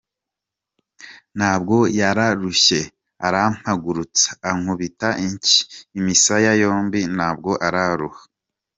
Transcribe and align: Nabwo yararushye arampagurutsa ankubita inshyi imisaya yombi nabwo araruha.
Nabwo 1.37 1.77
yararushye 1.99 2.79
arampagurutsa 3.27 4.29
ankubita 4.49 5.09
inshyi 5.25 5.59
imisaya 5.99 6.51
yombi 6.61 6.99
nabwo 7.17 7.51
araruha. 7.67 8.21